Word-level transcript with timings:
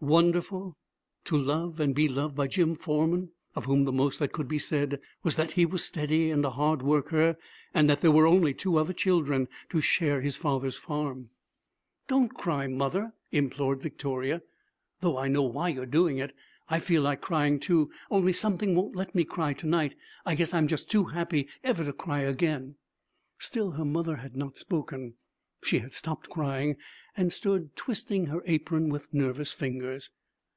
Wonderful! 0.00 0.76
To 1.24 1.38
love 1.38 1.80
and 1.80 1.94
be 1.94 2.08
loved 2.08 2.36
by 2.36 2.46
Jim 2.46 2.76
Forman, 2.76 3.30
of 3.54 3.64
whom 3.64 3.84
the 3.84 3.92
most 3.92 4.18
that 4.18 4.32
could 4.32 4.46
be 4.48 4.58
said 4.58 5.00
was 5.22 5.36
that 5.36 5.52
he 5.52 5.64
was 5.64 5.82
steady 5.82 6.30
and 6.30 6.44
a 6.44 6.50
hard 6.50 6.82
worker, 6.82 7.38
and 7.72 7.88
that 7.88 8.02
there 8.02 8.10
were 8.10 8.26
only 8.26 8.52
two 8.52 8.76
other 8.76 8.92
children 8.92 9.48
to 9.70 9.80
share 9.80 10.20
his 10.20 10.36
father's 10.36 10.76
farm! 10.76 11.30
'Don't 12.06 12.34
cry, 12.34 12.66
mother,' 12.66 13.14
implored 13.32 13.80
Victoria, 13.80 14.42
'though 15.00 15.16
I 15.16 15.28
know 15.28 15.44
why 15.44 15.70
you're 15.70 15.86
doing 15.86 16.18
it. 16.18 16.34
I 16.68 16.80
feel 16.80 17.00
like 17.00 17.22
crying, 17.22 17.58
too, 17.58 17.90
only 18.10 18.34
something 18.34 18.74
won't 18.74 18.94
let 18.94 19.14
me 19.14 19.24
cry 19.24 19.54
to 19.54 19.66
night. 19.66 19.94
I 20.26 20.34
guess 20.34 20.52
I'm 20.52 20.68
just 20.68 20.90
too 20.90 21.04
happy 21.04 21.48
ever 21.62 21.82
to 21.82 21.94
cry 21.94 22.18
again.' 22.20 22.74
Still 23.38 23.70
her 23.70 23.86
mother 23.86 24.16
had 24.16 24.36
not 24.36 24.58
spoken. 24.58 25.14
She 25.62 25.78
had 25.78 25.94
stopped 25.94 26.28
crying 26.28 26.76
and 27.16 27.32
stood 27.32 27.74
twisting 27.74 28.26
her 28.26 28.42
apron 28.44 28.90
with 28.90 29.14
nervous 29.14 29.50
fingers. 29.54 30.10